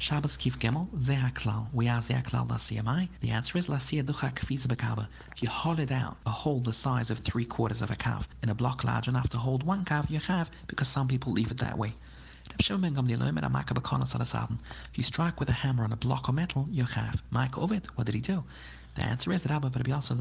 Shabbos 0.00 0.36
Kif 0.36 0.58
Gimel, 0.58 0.86
Zeha 0.98 1.34
Klal. 1.34 1.66
We 1.72 1.88
ask 1.88 2.08
Zeha 2.08 2.24
Klal 2.24 2.46
Lasiyamai. 2.46 3.08
The 3.20 3.30
answer 3.30 3.58
is 3.58 3.66
Lasiya 3.66 4.04
Ducha 4.04 4.32
Kafiz 4.32 4.64
Bekaba. 4.64 5.08
If 5.34 5.42
you 5.42 5.48
hold 5.48 5.80
it 5.80 5.90
out 5.90 6.16
a 6.24 6.30
hole 6.30 6.60
the 6.60 6.72
size 6.72 7.10
of 7.10 7.18
three 7.18 7.44
quarters 7.44 7.82
of 7.82 7.90
a 7.90 7.96
calf, 7.96 8.28
in 8.40 8.48
a 8.48 8.54
block 8.54 8.84
large 8.84 9.08
enough 9.08 9.28
to 9.30 9.38
hold 9.38 9.64
one 9.64 9.84
calf, 9.84 10.08
you 10.08 10.20
have 10.20 10.52
because 10.68 10.86
some 10.86 11.08
people 11.08 11.32
leave 11.32 11.50
it 11.50 11.58
that 11.58 11.76
way. 11.76 11.94
If 12.60 12.70
you 12.70 12.78
strike 15.02 15.40
with 15.40 15.48
a 15.48 15.52
hammer 15.52 15.82
on 15.82 15.92
a 15.92 15.96
block 15.96 16.28
of 16.28 16.34
metal, 16.36 16.68
you 16.70 16.84
have. 16.84 17.20
Mike 17.30 17.58
Ovid, 17.58 17.86
what 17.96 18.06
did 18.06 18.14
he 18.14 18.20
do? 18.20 18.44
The 18.94 19.02
answer 19.02 19.32
is 19.32 19.42
that 19.42 19.50
Rabbi 19.50 19.68
Rabbi 19.68 19.90
Yosef 19.90 20.16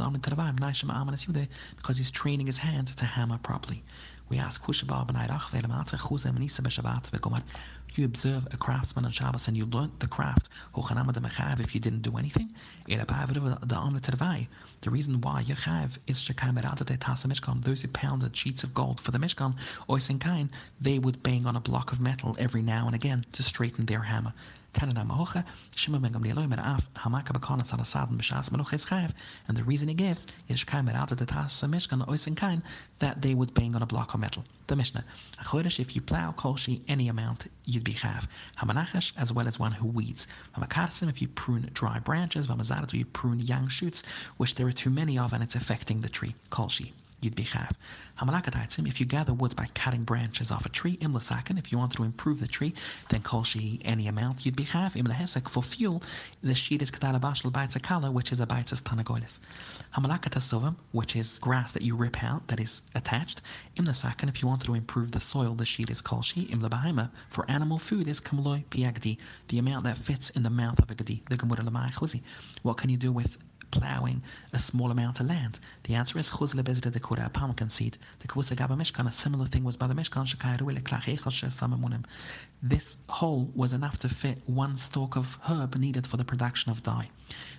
because 1.78 1.98
he's 1.98 2.12
training 2.12 2.48
his 2.48 2.58
hand 2.58 2.88
to 2.98 3.06
hammer 3.06 3.38
properly. 3.38 3.84
We 4.30 4.40
ask 4.40 4.62
you 7.98 8.06
observe 8.06 8.48
a 8.52 8.58
craftsman 8.58 9.06
on 9.06 9.12
Shabbos 9.12 9.48
and 9.48 9.58
you 9.58 9.66
learnt 9.66 10.00
the 10.00 10.08
craft 10.08 10.50
if 10.78 11.74
you 11.76 11.82
didn't 11.82 12.02
do 12.02 12.18
anything 12.18 12.54
the 14.82 14.92
reason 14.92 15.22
why 15.22 15.42
you 15.42 15.56
have 15.56 16.00
is 16.08 16.30
those 17.62 17.82
who 17.82 17.88
pounded 17.90 18.38
sheets 18.38 18.64
of 18.64 18.74
gold 18.74 19.02
for 19.02 19.12
the 19.12 19.18
Mishkan 19.18 19.56
oisin 19.90 20.50
they 20.80 21.00
would 21.00 21.24
bang 21.24 21.46
on 21.46 21.56
a 21.56 21.60
block 21.60 21.92
of 21.92 22.00
metal 22.00 22.36
every 22.40 22.62
now 22.62 22.86
and 22.86 22.96
again 22.96 23.26
to 23.32 23.44
straighten 23.44 23.86
their 23.86 24.02
hammer 24.02 24.34
Af, 24.80 24.94
Chayev, 28.86 29.12
and 29.48 29.58
the 29.58 29.64
reason 29.64 29.88
he 29.88 29.96
gives 29.96 30.28
is 30.48 30.64
Kaim 30.64 30.88
out 30.90 31.12
of 31.12 31.18
the 31.18 31.26
that 33.00 33.22
they 33.24 33.34
would 33.34 33.54
bang 33.56 33.76
on 33.76 33.82
a 33.82 33.88
block 33.88 34.14
of 34.14 34.20
metal. 34.20 34.44
The 34.68 34.76
Mishnah, 34.76 35.04
Achodesh, 35.40 35.80
if 35.80 35.96
you 35.96 36.02
plow 36.02 36.32
kolshi 36.32 36.82
any 36.88 37.08
amount, 37.08 37.48
you'd 37.66 37.84
be 37.84 37.96
chav. 37.96 38.28
Hamanachash, 38.60 39.14
as 39.18 39.34
well 39.34 39.48
as 39.48 39.58
one 39.58 39.72
who 39.72 39.88
weeds. 39.88 40.28
Hamakasim, 40.56 41.10
if 41.10 41.24
you 41.24 41.28
prune 41.28 41.72
dry 41.74 41.98
branches. 41.98 42.46
Vamazarat, 42.46 42.94
you 42.94 43.06
prune 43.06 43.40
young 43.40 43.68
shoots, 43.68 44.04
which 44.38 44.54
there 44.54 44.68
are 44.68 44.72
too 44.72 44.92
many 44.92 45.18
of 45.18 45.34
and 45.34 45.42
it's 45.42 45.56
affecting 45.56 46.02
the 46.02 46.10
tree. 46.10 46.36
Kolshi 46.52 46.92
you'd 47.22 47.36
be 47.36 47.44
chav. 47.44 47.72
Hamalakataitzim, 48.20 48.88
if 48.88 49.00
you 49.00 49.06
gather 49.06 49.34
wood 49.34 49.56
by 49.56 49.68
cutting 49.74 50.04
branches 50.04 50.52
off 50.52 50.66
a 50.66 50.70
tree, 50.70 50.98
imlasakan, 50.98 51.58
if 51.58 51.72
you 51.72 51.78
want 51.78 51.92
to 51.94 52.04
improve 52.04 52.40
the 52.40 52.48
tree, 52.48 52.74
then 53.10 53.22
kolshi 53.22 53.82
any 53.86 54.08
amount, 54.08 54.46
you'd 54.46 54.56
be 54.56 54.64
chav. 54.64 54.94
Imlahesek, 54.94 55.48
for 55.48 55.64
fuel, 55.64 56.02
the 56.44 56.56
sheet 56.56 56.82
is 56.82 56.92
kadala 56.92 57.20
bashal 57.20 57.52
baitzakala, 57.52 58.12
which 58.12 58.32
is 58.32 58.40
a 58.40 58.46
baitzas 58.46 58.82
tanagolis. 58.82 59.40
Hamalakatasovim, 59.96 60.76
which 60.92 61.16
is 61.16 61.40
grass 61.40 61.72
that 61.72 61.82
you 61.82 61.96
rip 61.96 62.24
out, 62.24 62.48
that 62.48 62.60
is 62.60 62.82
attached. 62.96 63.42
Imlasakan, 63.78 64.30
if 64.30 64.42
you 64.42 64.48
want 64.48 64.62
to 64.62 64.74
improve 64.74 65.12
the 65.12 65.20
soil, 65.20 65.54
the 65.54 65.66
sheet 65.66 65.90
is 65.90 66.02
kolshi. 66.02 66.50
Imlabahima, 66.50 67.10
for 67.30 67.50
animal 67.50 67.78
food 67.78 68.08
is 68.08 68.22
kamloi 68.22 68.64
piagdi, 68.66 69.18
the 69.48 69.60
amount 69.60 69.84
that 69.84 69.98
fits 69.98 70.30
in 70.32 70.44
the 70.44 70.50
mouth 70.50 70.80
of 70.80 70.90
a 70.92 70.96
gadi. 70.96 71.24
The 71.30 71.38
gemura 71.38 72.22
What 72.62 72.78
can 72.78 72.90
you 72.90 72.98
do 72.98 73.12
with 73.12 73.38
plowing 73.72 74.22
a 74.54 74.60
small 74.60 74.92
amount 74.92 75.20
of 75.20 75.28
land? 75.28 75.60
The 75.84 75.96
answer 75.96 76.18
is 76.20 76.30
chuzle 76.30 76.64
bezda 76.64 76.92
de 76.92 77.00
kura, 77.00 77.26
a 77.26 77.30
pumpkin 77.30 77.70
seed. 77.70 77.98
The 78.20 78.28
kvusa 78.28 78.56
gaba 78.56 78.76
mishkan, 78.76 79.08
a 79.08 79.12
similar 79.12 79.46
thing 79.48 79.64
was 79.64 79.78
by 79.78 79.88
the 79.88 79.94
mishkan. 79.94 80.26
This 82.64 82.98
hole 83.10 83.52
was 83.54 83.74
enough 83.74 84.00
to 84.00 84.10
fit 84.10 84.42
one 84.46 84.78
stalk 84.78 85.16
of 85.16 85.38
herb 85.44 85.76
needed 85.76 86.08
for 86.08 86.18
the 86.18 86.26
production 86.26 86.72
of 86.72 86.82
dye. 86.82 87.08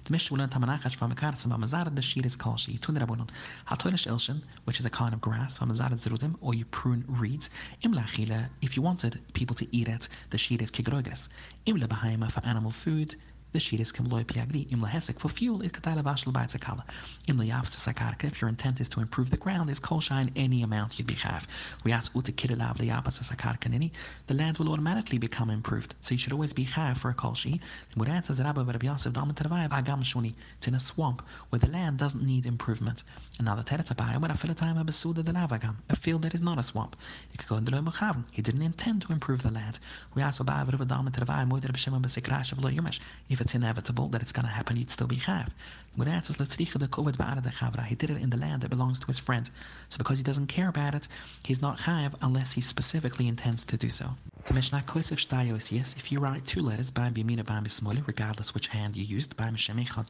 The 0.05 0.13
Mishnah 0.13 0.35
will 0.35 0.41
learn 0.41 0.49
Tamanachash 0.49 0.97
from 0.97 1.15
from 1.15 1.53
Amazad, 1.53 1.95
the 1.95 2.03
sheet 2.03 2.25
is 2.25 2.37
kalshi. 2.37 2.81
Tun 2.81 2.97
Rabunon. 2.97 3.29
Hatoilish 3.69 4.07
Ilshin, 4.07 4.43
which 4.65 4.81
is 4.81 4.87
a 4.87 4.91
kind 4.91 5.13
of 5.13 5.21
grass, 5.21 5.59
Amazad 5.59 5.93
Zerudim, 5.93 6.37
or 6.41 6.55
you 6.55 6.65
prune 6.65 7.05
reeds. 7.07 7.51
Imlachila, 7.85 8.49
if 8.63 8.77
you 8.77 8.83
wanted 8.83 9.21
people 9.35 9.55
to 9.57 9.67
eat 9.77 9.89
it, 9.89 10.09
the 10.31 10.39
sheet 10.39 10.63
is 10.63 10.71
kigrogas. 10.71 11.29
Imla 11.67 11.87
Bahaima 11.87 12.31
for 12.31 12.45
animal 12.45 12.71
food 12.71 13.17
the 13.53 13.61
sheet 13.61 13.81
is 13.81 13.93
kimloi 13.93 14.25
piagdi 14.25 14.71
im 14.71 14.85
for 15.19 15.29
fuel 15.29 15.63
it 15.63 15.73
katala 15.73 16.03
bashal 16.03 16.33
baitzakala 16.33 16.83
im 17.27 17.39
sakarka 17.39 18.25
if 18.25 18.41
your 18.41 18.49
intent 18.49 18.81
is 18.81 18.89
to 18.89 19.01
improve 19.01 19.31
the 19.31 19.37
ground 19.37 19.71
is 19.71 19.81
kol 19.81 20.01
shine 20.01 20.31
any 20.37 20.63
amount 20.63 20.99
you'd 20.99 21.07
be 21.07 21.15
have. 21.15 21.47
We 21.85 21.93
ask 21.93 22.15
uta 22.15 22.33
kidalav 22.33 22.77
layavsa 22.77 23.25
sakarka 23.25 23.71
nini. 23.71 23.91
The 24.27 24.35
land 24.35 24.59
will 24.59 24.71
automatically 24.71 25.19
become 25.19 25.49
improved. 25.49 25.95
So 26.03 26.13
you 26.13 26.19
should 26.19 26.33
always 26.33 26.53
be 26.53 26.65
have 26.65 26.99
for 26.99 27.09
a 27.11 27.15
kol 27.15 27.35
shi 27.35 27.61
what 27.95 28.09
answers 28.09 28.39
Rabbi 28.41 28.63
Rabbi 28.63 28.87
Yosef 28.87 29.13
Dalman 29.13 29.35
Tadavai 29.35 29.69
agam 29.69 30.03
shuni. 30.03 30.35
It's 30.59 30.69
in 30.69 30.75
a 30.75 30.81
swamp 30.81 31.23
where 31.49 31.59
the 31.59 31.69
land 31.69 31.99
doesn't 31.99 32.23
need 32.23 32.45
improvement. 32.45 33.03
Another 33.39 33.63
teretz 33.63 33.95
Abaye 33.95 34.21
where 34.21 34.31
a 34.31 34.55
time 34.55 34.77
the 34.77 34.93
lavagam 35.33 35.77
a 35.89 35.97
field 35.97 36.23
that 36.23 36.35
is 36.35 36.41
not 36.43 36.59
a 36.59 36.63
swamp. 36.63 36.97
It 37.33 37.39
could 37.39 37.49
go 37.49 37.57
in 37.57 37.65
the 37.65 38.25
he 38.33 38.43
didn't 38.43 38.63
intend 38.63 39.03
to 39.03 39.13
improve 39.13 39.43
the 39.43 39.53
land. 39.53 39.79
We 40.15 40.23
ask 40.23 40.41
Rabbi 40.41 40.71
Rabbi 40.71 40.85
Dalman 40.85 41.13
Tadavai 41.13 41.49
moeder 41.49 41.73
b'shem 41.73 42.01
b'sikrash 42.01 42.53
of 42.53 42.63
lo 42.63 42.71
yumesh 42.71 43.01
if 43.29 43.38
it's 43.41 43.55
inevitable 43.55 44.09
that 44.09 44.23
it's 44.23 44.33
going 44.33 44.47
to 44.47 44.53
happen, 44.53 44.77
you'd 44.77 44.91
still 44.91 45.07
be 45.07 45.17
chav. 45.17 45.49
He 45.97 47.95
did 47.95 48.11
it 48.11 48.23
in 48.23 48.31
the 48.31 48.37
land 48.37 48.63
that 48.63 48.71
belongs 48.71 49.01
to 49.01 49.07
his 49.07 49.19
friend. 49.19 49.51
So 49.89 49.99
because 49.99 50.19
he 50.19 50.25
doesn't 50.25 50.47
care 50.47 50.69
about 50.69 50.95
it, 50.95 51.09
he's 51.45 51.61
not 51.61 51.79
chav 51.79 52.15
unless 52.23 52.53
he 52.53 52.61
specifically 52.61 53.27
intends 53.27 53.65
to 53.65 53.77
do 53.77 53.89
so. 53.89 54.11
If 54.51 56.11
you 56.11 56.21
write 56.21 56.47
two 56.47 56.63
letters, 56.63 56.91
regardless 56.97 58.55
which 58.55 58.69
hand 58.69 58.97
you 58.97 59.05
used, 59.05 59.35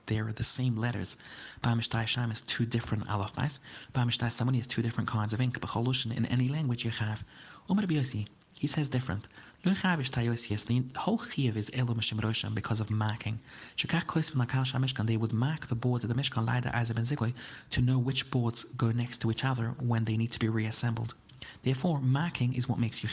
they're 0.07 0.33
the 0.33 0.45
same 0.45 0.77
letters. 0.77 1.17
is 1.65 2.41
two 2.43 2.65
different 2.65 3.09
alphabets. 3.09 3.59
Samuni 3.95 4.61
is 4.61 4.69
two 4.69 4.81
different 4.81 5.09
kinds 5.09 5.33
of 5.33 5.41
ink. 5.41 5.61
But 5.61 5.71
Holosh 5.71 6.17
in 6.17 6.25
any 6.27 6.49
language 6.49 6.85
you 6.85 6.93
have. 6.93 7.25
Umar 7.69 7.85
Biosi, 7.87 8.29
He 8.57 8.69
says 8.69 8.89
different. 8.89 9.27
The 9.65 9.71
whole 9.71 11.19
chiyuv 11.19 11.57
is 11.57 11.71
elu 11.71 11.97
mishim 11.97 12.21
rosham 12.21 12.55
because 12.55 12.79
of 12.79 12.91
marking. 12.91 13.41
Shekach 13.77 14.07
from 14.31 14.47
Nakal 14.47 14.65
Mishkan, 14.81 15.07
they 15.09 15.17
would 15.17 15.33
mark 15.33 15.67
the 15.67 15.75
boards 15.75 16.05
of 16.05 16.15
the 16.15 16.15
Mishkan 16.15 16.47
Laida 16.47 16.73
as 16.73 16.93
ben 16.93 17.05
Zigoi 17.05 17.35
to 17.71 17.81
know 17.81 17.99
which 17.99 18.31
boards 18.31 18.63
go 18.63 18.93
next 18.93 19.19
to 19.23 19.33
each 19.33 19.45
other 19.45 19.75
when 19.81 20.05
they 20.05 20.17
need 20.17 20.31
to 20.31 20.39
be 20.39 20.49
reassembled. 20.49 21.15
Therefore, 21.65 22.01
marking 22.01 22.55
is 22.55 22.69
what 22.69 22.79
makes 22.79 23.03
you 23.03 23.09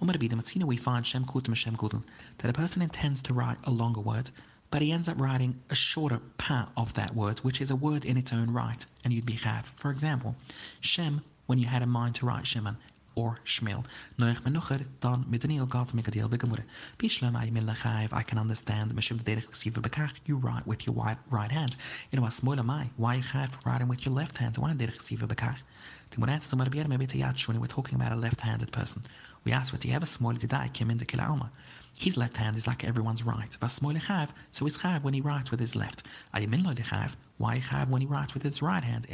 chav. 0.00 0.64
We 0.64 0.76
find 0.76 1.06
Shem 1.06 1.24
Kutum 1.24 1.54
Shem 1.54 1.76
Gudel, 1.76 2.04
that 2.38 2.50
a 2.50 2.52
person 2.52 2.82
intends 2.82 3.22
to 3.22 3.34
write 3.34 3.58
a 3.64 3.70
longer 3.70 4.00
word, 4.00 4.30
but 4.70 4.82
he 4.82 4.92
ends 4.92 5.08
up 5.08 5.20
writing 5.20 5.60
a 5.70 5.74
shorter 5.74 6.20
part 6.38 6.68
of 6.76 6.94
that 6.94 7.14
word, 7.14 7.38
which 7.40 7.60
is 7.60 7.70
a 7.70 7.76
word 7.76 8.04
in 8.04 8.16
its 8.16 8.32
own 8.32 8.50
right, 8.50 8.84
and 9.04 9.12
you'd 9.12 9.26
be 9.26 9.34
chav. 9.34 9.64
For 9.76 9.90
example, 9.90 10.36
Shem, 10.80 11.22
when 11.46 11.58
you 11.58 11.66
had 11.66 11.82
a 11.82 11.86
mind 11.86 12.16
to 12.16 12.26
write 12.26 12.46
Shimon, 12.46 12.76
or 13.16 13.38
Shmuel. 13.44 13.84
Noach 14.16 14.42
menucher 14.42 14.80
dan 14.98 15.24
met 15.28 15.44
een 15.44 15.50
heel 15.50 15.66
gat 15.68 15.92
met 15.92 16.12
deel 16.12 16.28
de 16.28 16.38
gemoede. 16.38 16.64
Bishlem 16.96 17.36
ay 17.36 17.50
mil 17.50 17.68
I 17.68 18.22
can 18.24 18.38
understand 18.38 18.94
mishim 18.94 19.22
de 19.24 19.42
siva 19.50 19.80
bekach 19.80 20.12
you 20.22 20.38
write 20.38 20.66
with 20.66 20.84
your 20.84 21.04
right, 21.04 21.18
right 21.30 21.50
hand. 21.50 21.76
You 22.10 22.20
know 22.20 22.30
small 22.30 22.62
mai 22.62 22.90
why 22.96 23.22
have 23.32 23.58
writing 23.64 23.88
with 23.88 24.02
your 24.02 24.14
left 24.14 24.38
hand 24.38 24.56
why 24.56 24.76
de 24.76 24.92
siva 24.92 25.26
bekach. 25.26 25.62
The 26.10 26.18
more 26.18 26.30
answer 26.30 26.56
maar 26.56 26.68
bier 26.68 26.88
me 26.88 26.96
bete 26.96 27.18
yat 27.18 27.36
shuni 27.36 27.58
we're 27.58 27.66
talking 27.66 27.94
about 27.94 28.12
a 28.12 28.16
left-handed 28.16 28.70
person. 28.70 29.02
We 29.44 29.52
ask 29.52 29.72
what 29.72 29.82
he 29.82 29.92
ever 29.92 30.06
small 30.06 30.32
did 30.34 30.52
I 30.52 30.68
kim 30.68 30.90
in 30.90 30.98
the 30.98 31.20
alma. 31.20 31.50
His 31.98 32.16
left 32.16 32.36
hand 32.36 32.56
is 32.56 32.66
like 32.66 32.84
everyone's 32.84 33.22
right. 33.22 33.56
But 33.58 33.70
small 33.70 33.94
chav, 33.94 34.28
so 34.52 34.66
it's 34.66 34.78
chav 34.78 35.02
when 35.02 35.14
he 35.14 35.20
writes 35.20 35.50
with 35.50 35.60
his 35.60 35.74
left. 35.74 36.02
Ayimin 36.34 36.64
lo 36.64 36.74
chav, 36.74 37.12
why 37.38 37.58
chav 37.58 37.88
when 37.88 38.02
he 38.02 38.06
writes 38.06 38.34
with 38.34 38.42
his 38.42 38.60
right 38.60 38.84
hand? 38.84 39.06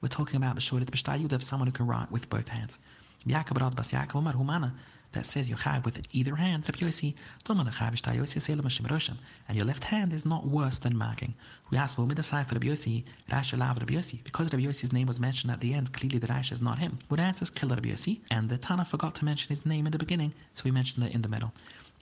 We're 0.00 0.08
talking 0.08 0.36
about 0.36 0.56
b'shoret 0.56 0.84
b'shtayud 0.84 1.32
of 1.32 1.42
someone 1.42 1.68
who 1.68 1.72
can 1.72 1.86
write 1.86 2.10
with 2.10 2.28
both 2.28 2.48
hands. 2.48 2.78
That 3.28 5.24
says 5.24 5.50
you 5.50 5.56
have 5.56 5.84
with 5.84 6.00
either 6.12 6.36
hand, 6.36 6.64
and 6.68 6.76
your 9.56 9.64
left 9.64 9.84
hand 9.84 10.12
is 10.12 10.24
not 10.24 10.46
worse 10.46 10.78
than 10.78 10.96
marking. 10.96 11.34
We 11.70 11.76
ask, 11.76 11.98
well, 11.98 12.06
midasai 12.06 12.46
for 12.46 12.54
Rabbi 12.54 12.68
Yossi, 12.68 13.02
Rashi 13.28 13.58
Lav 13.58 13.78
Rabbi 13.78 13.94
Yossi, 13.94 14.22
because 14.22 14.52
Rabbi 14.52 14.64
Yossi's 14.64 14.92
name 14.92 15.08
was 15.08 15.18
mentioned 15.18 15.50
at 15.50 15.60
the 15.60 15.74
end, 15.74 15.92
clearly 15.92 16.18
the 16.18 16.28
Rashi 16.28 16.52
is 16.52 16.62
not 16.62 16.78
him. 16.78 17.00
Would 17.10 17.18
answer 17.18 17.42
is 17.42 17.50
kill 17.50 17.70
Rabbi 17.70 17.88
Yossi, 17.88 18.20
and 18.30 18.48
the 18.48 18.58
Tana 18.58 18.84
forgot 18.84 19.16
to 19.16 19.24
mention 19.24 19.48
his 19.48 19.66
name 19.66 19.86
in 19.86 19.92
the 19.92 19.98
beginning, 19.98 20.32
so 20.54 20.62
we 20.64 20.70
mentioned 20.70 21.04
it 21.04 21.12
in 21.12 21.22
the 21.22 21.28
middle. 21.28 21.52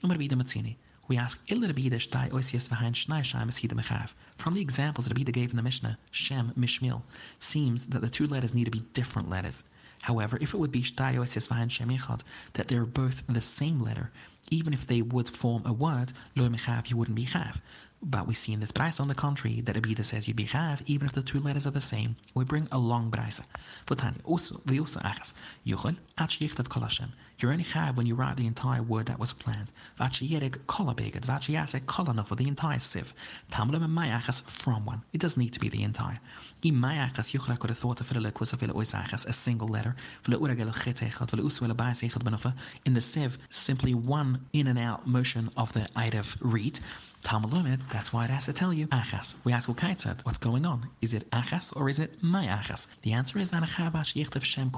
Umar 0.04 0.18
Bida 0.18 0.34
Matzini. 0.34 0.76
We 1.06 1.16
ask, 1.18 1.38
From 1.46 1.60
the 4.54 4.60
examples 4.60 5.08
Rabbi 5.08 5.22
gave 5.22 5.50
in 5.50 5.56
the 5.56 5.62
Mishnah, 5.62 5.98
Shem, 6.10 6.52
Mishmil, 6.58 7.02
seems 7.38 7.86
that 7.88 8.00
the 8.00 8.08
two 8.10 8.26
letters 8.26 8.54
need 8.54 8.64
to 8.64 8.70
be 8.70 8.82
different 8.94 9.28
letters. 9.28 9.64
However, 10.04 10.36
if 10.38 10.52
it 10.52 10.58
would 10.58 10.70
be 10.70 10.82
shemichad, 11.70 12.20
that 12.52 12.68
they're 12.68 12.84
both 12.84 13.26
the 13.26 13.40
same 13.40 13.80
letter, 13.80 14.10
even 14.50 14.74
if 14.74 14.86
they 14.86 15.00
would 15.00 15.30
form 15.30 15.62
a 15.64 15.72
word, 15.72 16.12
lo 16.36 16.46
mechav, 16.50 16.90
you 16.90 16.98
wouldn't 16.98 17.16
be 17.16 17.24
chav. 17.24 17.56
But 18.06 18.26
we 18.26 18.34
see 18.34 18.52
in 18.52 18.60
this 18.60 18.70
brisa, 18.70 19.00
on 19.00 19.08
the 19.08 19.14
contrary, 19.14 19.62
that 19.62 19.76
Abida 19.76 20.04
says 20.04 20.28
you'd 20.28 20.36
be 20.36 20.44
chav 20.44 20.82
even 20.84 21.06
if 21.06 21.14
the 21.14 21.22
two 21.22 21.40
letters 21.40 21.66
are 21.66 21.70
the 21.70 21.80
same. 21.80 22.16
We 22.34 22.44
bring 22.44 22.68
a 22.70 22.76
long 22.76 23.10
brisa. 23.10 23.44
V'tani, 23.86 24.18
also, 24.24 24.56
v'yosa 24.66 25.00
achas, 25.02 25.32
yuchel, 25.66 25.96
at 26.18 26.28
yichtav 26.28 26.68
kol 26.68 26.82
Hashem. 26.82 27.10
You're 27.38 27.50
only 27.50 27.64
chav 27.64 27.96
when 27.96 28.04
you 28.04 28.14
write 28.14 28.36
the 28.36 28.46
entire 28.46 28.82
word 28.82 29.06
that 29.06 29.18
was 29.18 29.32
planned. 29.32 29.72
V'achi 29.98 30.28
yereg 30.28 30.58
kol 30.66 30.94
abeged, 30.94 31.22
v'achi 31.22 31.54
yasek 31.54 31.86
kol 31.86 32.04
for 32.24 32.34
the 32.34 32.46
entire 32.46 32.78
sieve. 32.78 33.14
Tamlem 33.50 33.82
and 33.82 33.96
mayachas 33.96 34.42
from 34.42 34.84
one. 34.84 35.00
It 35.14 35.20
doesn't 35.20 35.40
need 35.40 35.54
to 35.54 35.60
be 35.60 35.70
the 35.70 35.82
entire. 35.82 36.16
I 36.62 36.68
mayachas, 36.68 37.32
yuchel 37.32 37.52
I 37.52 37.56
could 37.56 37.70
have 37.70 37.78
thought 37.78 38.02
of 38.02 38.12
it 38.12 38.34
was 38.74 38.94
a 39.24 39.32
single 39.32 39.68
letter. 39.68 39.96
In 42.84 42.94
the 42.94 43.00
sieve, 43.00 43.38
simply 43.48 43.94
one 43.94 44.46
in 44.52 44.66
and 44.66 44.78
out 44.78 45.06
motion 45.06 45.48
of 45.56 45.72
the 45.72 45.88
Eidev 45.96 46.36
read. 46.40 46.80
Talmud 47.24 47.80
that's 47.90 48.12
why 48.12 48.24
it 48.24 48.30
has 48.30 48.44
to 48.44 48.52
tell 48.52 48.72
you 48.72 48.86
achas. 48.88 49.34
We 49.44 49.52
ask 49.54 49.70
said, 49.96 50.20
what's 50.24 50.36
going 50.36 50.66
on? 50.66 50.88
Is 51.00 51.14
it 51.14 51.30
achas 51.30 51.74
or 51.74 51.88
is 51.88 51.98
it 51.98 52.22
my 52.22 52.46
achas? 52.46 52.86
The 53.00 53.14
answer 53.14 53.38
is 53.38 53.50
shem 54.42 54.70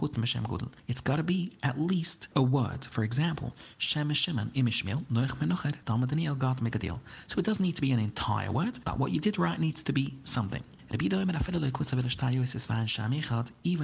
It's 0.86 1.00
got 1.00 1.16
to 1.16 1.22
be 1.24 1.52
at 1.64 1.80
least 1.80 2.28
a 2.36 2.42
word. 2.42 2.84
For 2.84 3.02
example, 3.02 3.52
shem 3.78 4.12
shimon 4.12 4.52
imishmil 4.54 5.04
noich 5.12 5.34
menucher 5.38 5.74
Talmud 5.84 6.08
Daniel 6.08 6.36
got 6.36 6.58
megadil. 6.58 7.00
So 7.26 7.38
it 7.40 7.44
doesn't 7.44 7.64
need 7.64 7.74
to 7.74 7.82
be 7.82 7.90
an 7.90 7.98
entire 7.98 8.52
word, 8.52 8.78
but 8.84 8.96
what 8.96 9.10
you 9.10 9.18
did 9.18 9.38
right 9.38 9.58
needs 9.58 9.82
to 9.82 9.92
be 9.92 10.14
something. 10.22 10.62
Even 10.92 11.28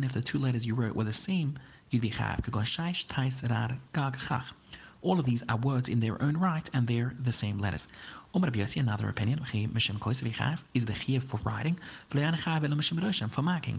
if 0.04 0.12
the 0.12 0.22
two 0.24 0.38
letters 0.38 0.64
you 0.64 0.74
wrote 0.76 0.94
were 0.94 1.02
the 1.02 1.12
same, 1.12 1.58
you'd 1.90 2.02
be 2.02 2.10
chayav. 2.10 2.38
All 5.02 5.18
of 5.18 5.24
these 5.26 5.42
are 5.48 5.56
words 5.56 5.88
in 5.88 5.98
their 5.98 6.22
own 6.22 6.36
right 6.36 6.70
and 6.72 6.86
they're 6.86 7.12
the 7.18 7.32
same 7.32 7.58
letters. 7.58 7.88
Umar 8.36 8.50
Rabbi 8.50 8.60
another 8.80 9.08
opinion, 9.08 9.40
is 10.74 10.86
the 10.86 10.92
Chiev 10.92 11.24
for 11.24 11.38
writing, 11.38 11.76
for 12.08 13.42
marking, 13.42 13.78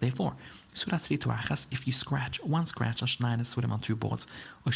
therefore, 0.00 0.34
Surat 0.74 1.04
Sri 1.04 1.18
Tuachas, 1.18 1.66
if 1.70 1.86
you 1.86 1.92
scratch 1.92 2.42
one 2.42 2.66
scratch 2.66 3.00
on 3.02 3.08
Shnaina 3.08 3.42
Surim 3.42 3.70
on 3.70 3.80
two 3.80 3.94
boards, 3.96 4.26
or 4.66 4.72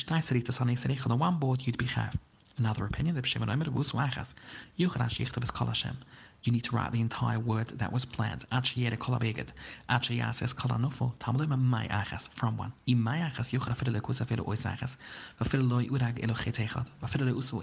Serich 0.77 1.11
on 1.11 1.19
one 1.19 1.39
board, 1.39 1.67
you'd 1.67 1.77
be 1.77 1.87
Chav. 1.87 2.15
Another 2.57 2.85
opinion, 2.85 3.17
Reb 3.17 3.27
Shimon 3.27 3.51
Omer, 3.51 3.67
Vus 3.67 3.93
Wachas, 3.93 4.35
Yuchra 4.79 5.09
Shichta 5.09 5.41
Beskol 5.41 5.69
Hashem 5.69 5.97
you 6.45 6.53
need 6.53 6.63
to 6.65 6.77
write 6.77 6.93
the 6.93 7.01
entire 7.01 7.39
word 7.39 7.69
that 7.69 7.93
was 7.93 8.05
planned. 8.05 8.45
Achiyere 8.53 8.99
kolabeged. 8.99 9.49
Achiyases 9.89 10.55
kolanofo. 10.55 11.13
Tamlema 11.19 11.59
mai 11.59 11.89
achas. 11.89 12.29
From 12.29 12.59
one. 12.59 12.73
I 12.87 12.95
mai 12.95 13.19
achas 13.19 13.53
yuchra 13.53 13.75
fidele 13.75 14.01
kusa 14.01 14.27
fidele 14.27 14.47
ois 14.47 14.67
achas. 14.67 14.99
Vafidele 15.41 15.71
loi 15.71 15.87
urag 15.87 16.23
elo 16.23 16.35
chetechot. 16.35 16.87
Vafidele 17.03 17.35
usu. 17.35 17.63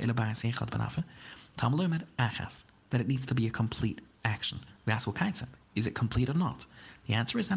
Tamlema 1.58 2.02
achas. 2.18 2.64
That 2.90 3.02
it 3.02 3.08
needs 3.08 3.26
to 3.28 3.36
be 3.36 3.48
a 3.48 3.52
complete 3.52 4.02
action. 4.26 4.60
We 4.86 4.94
ask 4.94 5.08
what 5.08 5.22
of. 5.22 5.61
Is 5.76 5.88
it 5.88 5.96
complete 5.96 6.30
or 6.30 6.34
not? 6.34 6.66
The 7.08 7.14
answer 7.14 7.40
is. 7.40 7.48
The 7.48 7.56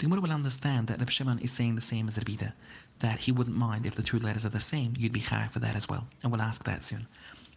Gemara 0.00 0.20
will 0.20 0.30
understand 0.32 0.86
that 0.86 0.98
Reb 0.98 1.10
Shimon 1.10 1.38
is 1.40 1.52
saying 1.52 1.74
the 1.74 1.80
same 1.80 2.06
as 2.08 2.18
Rebida, 2.18 2.52
that 3.00 3.18
he 3.18 3.32
wouldn't 3.32 3.56
mind 3.56 3.84
if 3.84 3.96
the 3.96 4.02
two 4.02 4.18
letters 4.18 4.46
are 4.46 4.50
the 4.50 4.60
same, 4.60 4.94
you'd 4.96 5.12
be 5.12 5.20
high 5.20 5.48
for 5.48 5.58
that 5.58 5.74
as 5.74 5.88
well. 5.88 6.06
And 6.22 6.30
we'll 6.30 6.40
ask 6.40 6.62
that 6.64 6.84
soon. 6.84 7.06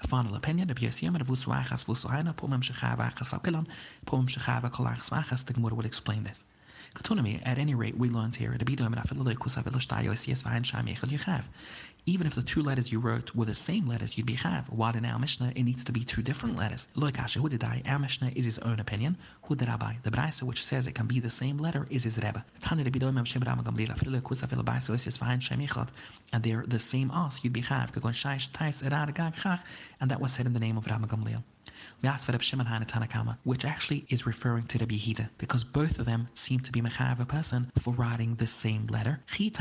A 0.04 0.08
final 0.08 0.34
opinion, 0.34 0.68
Rabbi 0.68 0.82
Yossi 0.82 1.08
Yomer, 1.08 1.24
Vusu 1.24 1.54
Achas, 1.54 1.86
Vusu 1.86 2.10
Haina, 2.10 2.34
Pumem 2.34 2.64
Shechava 2.64 3.14
Achas 3.14 3.32
Alkelon, 3.40 3.68
Pumem 4.08 4.28
Shechava 4.28 4.72
Kol 4.72 4.88
Achas 4.88 5.46
the 5.46 5.54
Gemara 5.54 5.76
will 5.76 5.86
explain 5.86 6.24
this. 6.24 6.44
Katunami, 6.96 7.40
at 7.46 7.60
any 7.60 7.76
rate, 7.76 7.96
we 7.96 8.10
learned 8.10 8.36
here, 8.36 8.50
Rabbi 8.50 8.74
Domer, 8.74 9.02
Afilele 9.06 9.36
Kusav 9.36 9.64
Elishtayo, 9.66 10.18
Sies 10.18 10.42
Vahin 10.42 10.66
Sham 10.66 10.88
Yechad 10.88 11.10
Yechav. 11.10 11.46
Even 12.08 12.26
if 12.26 12.34
the 12.34 12.42
two 12.42 12.64
letters 12.64 12.92
you 12.92 13.00
wrote 13.00 13.36
were 13.36 13.46
the 13.46 13.54
same 13.54 13.86
letters, 13.86 14.18
you'd 14.18 14.26
be 14.26 14.36
chav. 14.36 14.68
What 14.72 14.96
in 14.96 15.06
our 15.06 15.20
Mishnah, 15.20 15.54
it 15.56 15.62
needs 15.62 15.84
to 15.84 15.92
be 15.92 16.04
two 16.04 16.24
different 16.24 16.56
letters. 16.56 16.88
Loikasha 16.96 17.40
Hudidai, 17.40 17.88
our 17.88 18.00
Mishnah 18.00 18.32
is 18.36 18.46
his 18.46 18.58
own 18.60 18.80
opinion. 18.80 19.16
Hudirabbai, 19.48 20.02
the 20.02 20.10
Braisa 20.10 20.42
which 20.42 20.66
says 20.66 20.88
it 20.88 20.96
can 20.96 21.06
be 21.06 21.20
the 21.20 21.30
same 21.30 21.60
letter 21.60 21.86
is 21.92 22.06
his 22.06 22.18
Rebbe. 22.18 22.44
Rabbi. 22.72 22.96
And 26.34 26.44
they're 26.44 26.66
the 26.66 26.80
same 26.80 27.12
us, 27.12 27.44
you'd 27.44 27.54
be 27.54 27.62
chav. 27.62 29.60
And 30.02 30.12
that 30.12 30.20
was 30.20 30.34
said 30.34 30.46
in 30.48 30.54
the 30.54 30.60
name 30.60 30.78
of 30.78 30.88
Rama 30.88 31.06
Gamliel. 31.06 31.44
We 32.02 32.10
asked 32.10 32.26
for 32.26 32.32
Reb 32.32 32.42
Shimon 32.42 32.66
Haina 32.66 32.88
Tanakama, 32.88 33.38
which 33.44 33.66
actually 33.66 34.06
is 34.10 34.26
referring 34.26 34.64
to 34.64 34.78
Rabbi 34.80 34.96
Yehuda, 34.96 35.30
because 35.38 35.64
both 35.64 36.00
of 36.00 36.06
them 36.06 36.28
seem 36.34 36.60
to 36.62 36.72
be 36.72 36.82
mechav 36.82 37.20
a 37.20 37.26
person 37.26 37.72
for 37.78 37.94
writing 37.94 38.36
the 38.36 38.48
same 38.48 38.88
letter. 38.88 39.20
The 39.38 39.52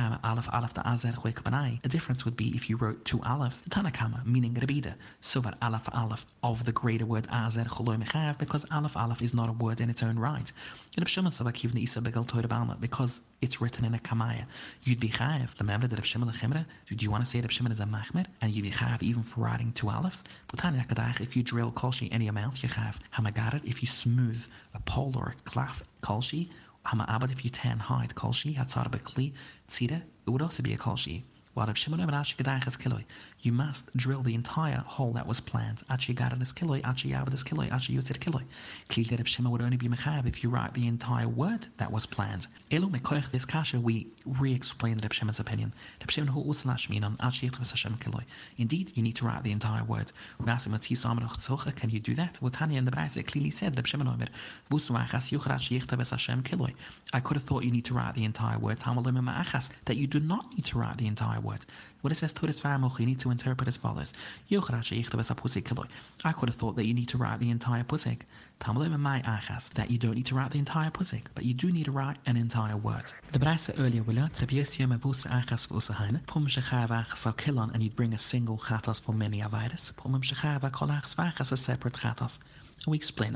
A 1.85 1.89
difference 1.89 2.25
would 2.31 2.37
be 2.37 2.55
if 2.55 2.71
you 2.71 2.77
wrote 2.77 3.05
two 3.05 3.19
Alephs, 3.19 3.65
Tanakama, 3.71 4.25
meaning 4.25 4.55
Rabbi 4.55 4.81
so 5.21 5.41
that 5.41 5.59
Aleph 5.61 5.89
Aleph 5.93 6.25
of 6.45 6.65
the 6.65 6.71
greater 6.71 7.05
word 7.05 7.27
Azer 7.27 7.67
Choloi 7.67 8.01
Mechav, 8.01 8.39
because 8.39 8.65
Aleph 8.71 8.97
Aleph 8.97 9.21
is 9.21 9.35
not 9.35 9.49
a 9.49 9.53
word 9.53 9.81
in 9.81 9.91
its 9.91 10.05
own 10.05 10.17
right. 10.17 10.53
Because 12.81 13.21
it's 13.43 13.61
written 13.61 13.85
in 13.85 13.95
a 13.95 13.99
Kamaya. 13.99 14.45
You'd 14.85 15.01
be 15.01 15.09
chayav. 15.09 15.59
Remember 15.59 15.89
that 15.89 15.97
Reb 15.97 16.05
Shimon 16.05 16.29
Lechimra? 16.29 16.65
Do 16.87 16.95
you 17.05 17.11
want 17.11 17.25
to 17.25 17.29
say 17.29 17.43
Shimon 17.49 17.73
is 17.73 17.81
a 17.81 17.85
machmer? 17.85 18.27
And 18.41 18.53
you'd 18.53 18.63
be 18.63 18.71
chayav 18.71 19.03
even 19.03 19.25
for 19.25 19.41
writing 19.41 19.73
two 19.73 19.89
olives? 19.89 20.23
If 20.55 21.37
you 21.37 21.43
drill 21.43 21.73
kolshi 21.73 22.09
any 22.13 22.29
amount, 22.29 22.63
you 22.63 22.69
chayav. 22.69 22.95
Hamagaret, 23.13 23.65
if 23.65 23.83
you 23.83 23.89
smooth 23.89 24.47
a 24.75 24.81
pole 24.83 25.15
or 25.17 25.35
a 25.37 25.43
clef 25.51 25.83
kolshi, 26.01 26.49
Hama'abad, 26.87 27.33
if 27.33 27.45
you 27.45 27.51
tan 27.51 27.79
hide 27.79 28.15
kolshi, 28.15 28.57
Hatzar 28.57 28.89
Bekli, 28.89 29.33
Tzira, 29.69 30.01
it 30.27 30.31
would 30.31 30.43
also 30.43 30.63
be 30.63 30.73
a 30.73 30.79
kolshi. 30.79 31.25
You 33.43 33.53
must 33.53 33.97
drill 33.97 34.23
the 34.23 34.35
entire 34.35 34.85
hole 34.87 35.13
that 35.15 35.27
was 35.27 35.41
planned. 35.41 35.83
Achi 35.91 36.15
Garadas 36.15 36.55
Kiloi, 36.55 36.81
Achi 36.85 37.11
Yavadas 37.11 37.45
Kiloi, 37.45 37.73
Achi 37.73 37.97
Yotzir 37.97 38.19
Kiloi. 38.19 38.45
Clearly, 38.89 39.17
Reb 39.17 39.27
Shimon 39.27 39.51
would 39.51 39.61
only 39.61 39.77
be 39.77 39.89
Mechav 39.89 40.27
if 40.27 40.45
you 40.45 40.51
write 40.51 40.75
the 40.75 40.87
entire 40.87 41.27
word 41.27 41.67
that 41.79 41.91
was 41.91 42.07
planned. 42.07 42.47
Elo 42.71 42.87
Mekoich 42.87 43.31
this 43.33 43.45
kasha, 43.45 43.81
we 43.81 44.07
re 44.25 44.55
explain 44.55 44.99
Reb 45.03 45.13
Shimon's 45.13 45.41
opinion. 45.41 45.73
Reb 46.01 46.11
Shimon 46.11 46.29
hu 46.29 46.45
Usalash 46.45 46.89
Minon, 46.89 47.17
Achi 47.19 47.51
Yitlas 47.51 47.71
Hashem 47.71 47.97
Kiloi. 47.97 48.23
Indeed, 48.59 48.93
you 48.95 49.03
need 49.03 49.17
to 49.17 49.25
write 49.27 49.43
the 49.43 49.51
entire 49.51 49.83
word. 49.83 50.13
We 50.39 50.49
asked 50.49 50.69
him, 50.69 50.79
Can 50.79 51.91
you 51.91 52.01
do 52.01 52.15
that? 52.15 52.39
Tanya 52.53 52.79
in 52.79 52.85
the 52.85 52.91
Braise 52.93 53.19
clearly 53.27 53.51
said, 53.51 53.77
Reb 53.77 53.87
Shimon 53.89 54.07
Omer, 54.07 54.29
Vusu 54.71 54.97
Achas 54.97 55.37
Yuchrach 55.37 55.69
Yichtabes 55.69 56.11
Hashem 56.11 56.45
Kiloi. 56.45 56.73
I 57.13 57.21
could 57.21 57.37
have 57.37 57.45
thought 57.45 57.65
you 57.65 57.71
need 57.71 57.87
to 57.87 57.95
write 57.95 58.15
the 58.15 58.25
entire 58.25 58.59
word, 58.59 58.79
that 58.79 59.97
you 59.97 60.07
do 60.07 60.21
not 60.21 60.49
need 60.55 60.65
to 60.67 60.79
write 60.79 60.97
the 60.99 61.07
entire 61.07 61.40
word. 61.41 61.61
What 62.03 62.13
it 62.13 62.17
says 62.17 62.33
Todas 62.33 62.61
Vamoch, 62.61 62.99
you 63.01 63.07
need 63.07 63.21
to 63.21 63.31
interpret 63.31 63.69
as 63.69 63.77
follows. 63.77 64.13
I 64.51 64.61
could 66.33 66.49
have 66.49 66.55
thought 66.55 66.77
that 66.77 66.87
you 66.87 66.95
need 66.95 67.09
to 67.09 67.19
write 67.19 67.41
the 67.41 67.51
entire 67.51 67.85
pusik. 67.85 68.21
That 68.61 69.91
you 69.91 69.99
don't 69.99 70.15
need 70.15 70.27
to 70.27 70.35
write 70.35 70.51
the 70.51 70.59
entire 70.59 70.91
pusik, 70.91 71.25
but 71.35 71.45
you 71.45 71.55
do 71.55 71.73
need 71.73 71.87
to 71.87 71.93
write 71.93 72.19
an 72.27 72.37
entire 72.37 72.77
word. 72.77 73.13
The 73.33 73.39
Braisa 73.39 73.75
earlier 73.79 74.03
will 74.03 74.15
learn 74.15 74.31
and 77.73 77.83
you'd 77.83 77.97
bring 77.97 78.15
a 78.15 78.19
single 78.19 78.59
chatas 78.59 79.01
for 79.01 79.13
many 79.13 79.41
avidas. 79.41 79.93
a 81.53 81.57
separate 81.57 81.95
chatas. 81.95 82.39
We 82.87 82.97
explain. 82.97 83.35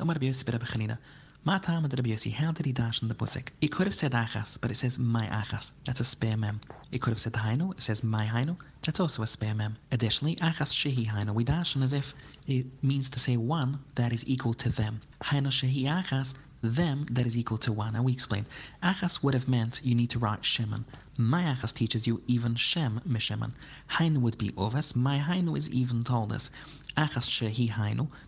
Matam 1.47 1.85
and 1.85 1.93
Rabbi 1.93 2.09
Yossi, 2.09 2.33
how 2.33 2.53
did 2.53 2.65
he 2.65 2.73
dash 2.73 3.03
in 3.03 3.09
the 3.09 3.15
pusik? 3.15 3.49
He 3.61 3.69
could 3.69 3.87
have 3.87 3.95
said 3.95 4.13
achas, 4.13 4.57
but 4.59 4.71
it 4.71 4.79
says 4.79 4.99
my 4.99 5.27
achas. 5.27 5.73
That's 5.85 6.01
a 6.01 6.05
spare 6.05 6.39
mem. 6.39 6.63
He 6.91 6.99
could 6.99 7.11
have 7.11 7.21
said 7.21 7.35
hainu, 7.35 7.73
it 7.73 7.83
says 7.83 8.03
my 8.03 8.25
hainu. 8.25 8.59
That's 8.83 8.99
also 8.99 9.23
a 9.23 9.27
spare 9.27 9.55
mem. 9.55 9.77
Additionally, 9.93 10.37
achas 10.37 10.73
shehi 10.73 11.07
hainu, 11.07 11.35
we 11.35 11.45
dash 11.45 11.77
as 11.77 11.93
if 11.93 12.15
it 12.47 12.65
means 12.83 13.11
to 13.11 13.19
say 13.19 13.37
one 13.37 13.79
that 13.95 14.11
is 14.11 14.27
equal 14.27 14.55
to 14.55 14.71
them. 14.71 15.03
Hainu 15.23 15.49
shehi 15.49 15.85
achas, 15.85 16.33
them 16.63 17.05
that 17.11 17.27
is 17.27 17.37
equal 17.37 17.59
to 17.59 17.73
one. 17.73 17.95
And 17.95 18.07
we 18.07 18.13
explain. 18.13 18.47
Achas 18.83 19.23
would 19.23 19.35
have 19.35 19.47
meant 19.47 19.83
you 19.85 19.95
need 19.95 20.09
to 20.11 20.19
write 20.19 20.47
Shimon. 20.47 20.87
My 21.19 21.43
achas 21.43 21.75
teaches 21.75 22.07
you 22.07 22.23
even 22.27 22.55
Shem 22.55 23.03
misheman. 23.07 23.53
Hainu 23.91 24.19
would 24.23 24.39
be 24.39 24.49
ovas. 24.53 24.97
My 24.97 25.19
hainu 25.19 25.59
is 25.59 25.69
even 25.71 26.05
told 26.05 26.33
us 26.33 26.51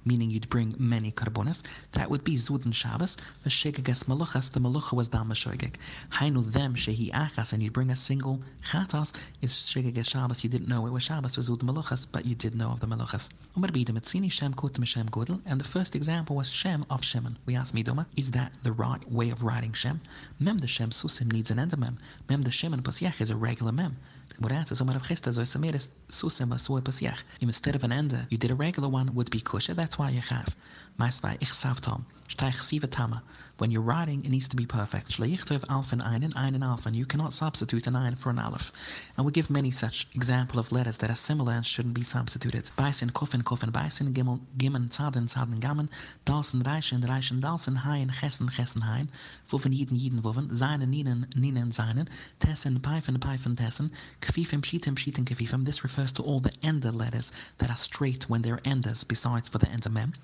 meaning 0.05 0.31
you'd 0.31 0.49
bring 0.49 0.75
many 0.79 1.13
karbonas, 1.13 1.63
that 1.93 2.09
would 2.09 2.25
be 2.25 2.37
zudin 2.37 2.73
Shabbos, 2.73 3.17
v'shegeges 3.45 4.05
maluchas, 4.05 4.51
the 4.51 4.61
malucha 4.61 4.93
was 4.93 5.09
dam. 5.09 5.31
Hainu 5.31 6.53
them 6.53 6.75
shehi 6.75 7.11
achas, 7.13 7.53
and 7.53 7.63
you'd 7.63 7.73
bring 7.73 7.91
a 7.91 7.97
single 7.97 8.41
chatas, 8.65 9.13
is 9.43 9.53
shegeges 9.53 10.09
Shabbos, 10.09 10.45
you 10.45 10.51
didn't 10.51 10.69
know 10.69 10.87
it 10.87 10.93
was 10.93 11.03
Shabbos, 11.03 11.37
was 11.37 11.51
zud 11.51 11.59
maluchas, 11.59 12.07
but 12.11 12.25
you 12.25 12.35
did 12.35 12.55
know 12.55 12.71
of 12.71 12.81
the 12.81 12.87
maluchas. 12.87 13.29
Umar 13.57 13.71
etzini 13.71 14.31
Shem 14.31 14.55
kutim 14.55 14.87
Shem 14.87 15.09
godel, 15.09 15.41
and 15.47 15.61
the 15.61 15.65
first 15.65 15.97
example 15.97 16.37
was 16.37 16.49
Shem 16.49 16.87
of 16.91 17.05
Shimon. 17.05 17.39
We 17.45 17.57
asked 17.57 17.75
Midoma, 17.75 18.07
is 18.17 18.31
that 18.31 18.53
the 18.63 18.73
right 18.73 19.11
way 19.11 19.31
of 19.31 19.43
writing 19.43 19.73
Shem? 19.73 20.01
Mem 20.39 20.59
the 20.59 20.69
Shem 20.69 20.91
susim 20.91 21.33
needs 21.33 21.51
an 21.51 21.59
endemem. 21.59 21.99
Mem 22.29 22.37
Mem 22.37 22.43
the 22.43 22.51
Shimon 22.51 22.83
pasiach 22.83 23.23
is 23.23 23.31
a 23.31 23.35
regular 23.35 23.73
mem. 23.73 23.97
Umar 24.39 24.97
of 24.97 25.03
Chista, 25.03 25.33
so 25.33 25.43
Samiris 25.43 25.89
susim 26.09 26.49
basui 26.49 26.83
pasiach. 26.83 27.23
Instead 27.41 27.75
of 27.75 27.85
an 27.85 27.93
ender, 27.93 28.27
you 28.29 28.37
did 28.37 28.51
a 28.51 28.55
regular 28.55 28.89
one 28.89 29.15
would 29.15 29.31
be 29.31 29.41
kosher. 29.41 29.75
That's 29.75 29.99
why 29.99 30.11
you 30.11 30.21
have. 30.21 30.55
Maisvai 30.99 31.37
ich 31.41 31.51
savtam. 31.51 32.05
Streich 32.29 32.63
siva 32.63 32.87
tama. 32.87 33.23
When 33.59 33.71
you're 33.71 33.81
writing, 33.81 34.23
it 34.23 34.31
needs 34.31 34.49
to 34.49 34.57
be 34.57 34.67
perfect. 34.67 35.13
Shleichtov 35.13 35.65
alf 35.71 35.91
and 35.93 36.03
einen, 36.03 36.37
einen 36.37 36.63
alf, 36.63 36.85
and 36.85 36.95
you 36.95 37.07
cannot 37.07 37.33
substitute 37.33 37.87
an 37.87 37.97
ein 37.97 38.15
for 38.15 38.29
an 38.29 38.39
aleph. 38.39 38.71
And 39.17 39.25
we 39.25 39.33
give 39.33 39.49
many 39.49 39.71
such 39.71 40.07
example 40.15 40.61
of 40.61 40.73
letters 40.73 40.99
that 40.99 41.11
are 41.11 41.15
similar 41.15 41.55
and 41.55 41.65
shouldn't 41.65 41.95
be 41.95 42.05
substituted. 42.05 42.71
Beißen, 42.77 43.13
koffen, 43.13 43.43
koffen, 43.43 43.73
beißen, 43.73 44.13
gimel, 44.13 44.41
gimmen, 44.59 44.91
zaden, 44.91 45.27
zaden, 45.27 45.59
gammen, 45.59 45.89
dalsen, 46.27 46.61
reichen, 46.67 47.03
reichen, 47.03 47.41
dalsen, 47.41 47.77
haien, 47.77 48.11
chessen, 48.11 48.51
chessen, 48.51 48.83
haien, 48.83 49.09
wuffen, 49.49 49.73
jiden, 49.73 49.97
jiden, 49.97 50.23
wuffen, 50.23 50.55
seinen, 50.55 50.91
ninen, 50.91 51.27
ninen, 51.35 51.73
seinen, 51.73 52.11
tessen, 52.41 52.81
pfeifen, 52.81 53.19
pfeifen, 53.19 53.57
tessen, 53.57 53.91
kfifim, 54.21 54.61
pschitem, 54.61 54.95
pschitem, 54.95 55.25
kfifim. 55.25 55.65
This 55.65 55.83
refers 55.83 56.13
to 56.13 56.23
all 56.23 56.41
the 56.41 56.53
ender 56.63 56.93
letters 56.93 57.33
that 57.59 57.71
are 57.71 57.77
straight 57.77 58.29
when 58.29 58.43
they're 58.43 58.61
enders, 58.65 59.05
besides 59.05 59.49
for 59.49 59.59
the 59.59 59.69
ender 59.69 59.91
mem. 59.91 60.15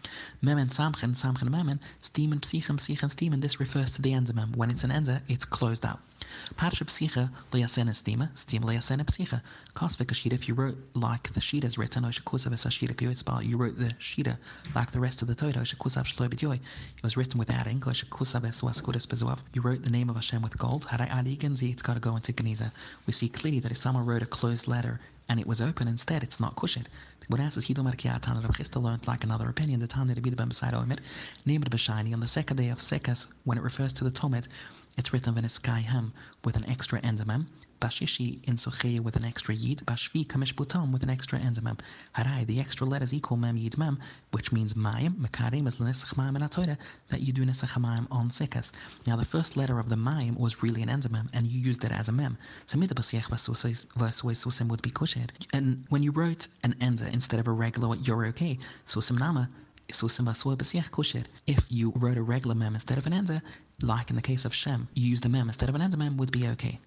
Mem 0.40 0.56
Memen, 0.56 0.68
samchen, 0.68 1.14
samchen, 1.14 1.48
memen, 1.48 1.80
steamen, 2.00 2.40
psychem, 2.40 2.78
psychen, 2.78 3.10
steamen. 3.10 3.40
This 3.40 3.60
refers 3.60 3.90
to 3.92 4.02
the 4.02 4.12
ender 4.12 4.32
mem. 4.32 4.52
When 4.52 4.70
it's 4.70 4.84
an 4.84 4.90
ender, 4.90 5.22
it's 5.28 5.44
closed 5.44 5.84
out. 5.84 6.00
Parsha 6.54 6.84
psicha 6.84 7.30
leyasena 7.50 7.90
stima, 7.90 8.30
stima 8.34 8.64
leyasena 8.64 9.04
psicha. 9.04 9.40
Kosvik 9.74 10.06
shita, 10.06 10.32
if 10.32 10.48
you 10.48 10.54
wrote 10.54 10.76
like 10.94 11.32
the 11.32 11.40
shita 11.40 11.64
is 11.64 11.78
written, 11.78 12.04
osha 12.04 12.22
kusav 12.22 12.52
es 12.52 12.64
shita 12.66 12.94
kyoitzbal, 12.94 13.44
you 13.44 13.56
wrote 13.56 13.78
the 13.78 13.94
shita 14.00 14.36
like 14.74 14.92
the 14.92 15.00
rest 15.00 15.22
of 15.22 15.28
the 15.28 15.34
Torah, 15.34 15.52
osha 15.52 15.76
kusav 15.76 16.04
shloy 16.04 16.28
b'tyoy. 16.28 16.56
It 16.56 17.02
was 17.02 17.16
written 17.16 17.38
without 17.38 17.66
ink, 17.66 17.84
osha 17.84 18.06
kusav 18.06 18.44
es 18.46 18.60
waskudas 18.60 19.06
bezuav. 19.06 19.38
You 19.52 19.62
wrote 19.62 19.82
the 19.84 19.90
name 19.90 20.10
of 20.10 20.16
Hashem 20.16 20.42
with 20.42 20.56
gold, 20.58 20.86
harai 20.86 21.08
adiganzi, 21.08 21.72
it's 21.72 21.82
got 21.82 21.94
to 21.94 22.00
go 22.00 22.14
into 22.16 22.32
Geniza. 22.32 22.70
We 23.06 23.12
see 23.12 23.28
clearly 23.28 23.60
that 23.60 23.70
if 23.70 23.76
someone 23.76 24.06
wrote 24.06 24.22
a 24.22 24.26
closed 24.26 24.68
letter 24.68 25.00
and 25.28 25.40
it 25.40 25.46
was 25.46 25.60
open 25.60 25.88
instead, 25.88 26.22
it's 26.22 26.40
not 26.40 26.56
kushed. 26.56 26.86
What 27.28 27.40
else 27.40 27.56
is 27.56 27.66
Hidomar 27.66 27.94
Kiatan 27.96 28.42
Rav 28.42 28.50
Chisda 28.52 28.82
learned 28.82 29.06
like 29.06 29.24
another 29.24 29.48
opinion, 29.48 29.80
the 29.80 29.86
Tanya 29.86 30.14
Rebbe 30.16 30.36
Ben 30.36 30.48
beside 30.48 30.74
Omer, 30.74 30.96
named 31.46 31.70
B'Shani, 31.70 32.12
on 32.12 32.20
the 32.20 32.26
second 32.26 32.56
day 32.56 32.68
of 32.68 32.78
Sekas, 32.78 33.26
when 33.44 33.56
it 33.56 33.64
refers 33.64 33.92
to 33.94 34.04
the 34.04 34.10
Tomet, 34.10 34.46
it's 34.96 35.12
written 35.12 35.34
with 35.34 36.56
an 36.56 36.68
extra 36.68 37.00
endemem, 37.00 37.46
Bashishi 37.80 38.38
in 38.44 38.56
Socheya 38.56 39.00
with 39.00 39.16
an 39.16 39.24
extra 39.24 39.52
yid, 39.52 39.78
Bashvi 39.78 40.24
Kamish 40.24 40.54
Butam 40.54 40.92
with 40.92 41.02
an 41.02 41.10
extra 41.10 41.38
endemem. 41.40 41.80
Harai, 42.14 42.46
the 42.46 42.60
extra 42.60 42.86
letters 42.86 43.12
equal 43.12 43.36
mem 43.36 43.56
yid 43.56 43.76
mem, 43.76 43.98
which 44.30 44.52
means 44.52 44.74
mayim, 44.74 45.16
mekarim 45.16 45.66
is 45.66 45.76
nesach 45.76 46.14
mayim 46.14 46.36
and 46.36 46.44
atoida, 46.44 46.76
that 47.08 47.22
you 47.22 47.32
do 47.32 47.44
nesach 47.44 47.72
mayim 47.80 48.06
on 48.12 48.30
sekas. 48.30 48.70
Now 49.06 49.16
the 49.16 49.24
first 49.24 49.56
letter 49.56 49.80
of 49.80 49.88
the 49.88 49.96
mayim 49.96 50.38
was 50.38 50.62
really 50.62 50.82
an 50.82 50.88
endemem, 50.88 51.28
and 51.32 51.46
you 51.46 51.58
used 51.58 51.84
it 51.84 51.90
as 51.90 52.08
a 52.08 52.12
mem. 52.12 52.38
So 52.66 52.78
midabasiach 52.78 53.28
vasusim 53.96 54.68
would 54.68 54.82
be 54.82 54.90
kushed. 54.90 55.30
And 55.52 55.84
when 55.88 56.04
you 56.04 56.12
wrote 56.12 56.46
an 56.62 56.76
ender 56.80 57.06
instead 57.06 57.40
of 57.40 57.48
a 57.48 57.52
regular, 57.52 57.96
you're 57.96 58.26
okay. 58.26 58.58
Susim 58.86 59.18
nama 59.18 59.48
if 61.46 61.66
you 61.70 61.92
wrote 61.96 62.16
a 62.16 62.22
regular 62.22 62.54
mem 62.54 62.74
instead 62.74 62.98
of 62.98 63.06
an 63.06 63.12
ender, 63.12 63.42
like 63.82 64.10
in 64.10 64.16
the 64.16 64.22
case 64.22 64.44
of 64.44 64.54
Shem, 64.54 64.88
you 64.94 65.10
a 65.24 65.28
mem 65.28 65.48
instead 65.48 65.68
of 65.68 65.74
an 65.74 65.82
ender 65.82 65.96
mem, 65.96 66.16
would 66.16 66.32
be 66.32 66.48
okay. 66.48 66.80